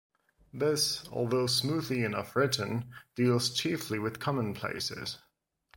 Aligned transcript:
This, 0.51 1.07
although 1.11 1.45
smoothly 1.45 2.03
enough 2.03 2.35
written, 2.35 2.89
deals 3.15 3.51
chiefly 3.53 3.99
with 3.99 4.19
commonplaces. 4.19 5.19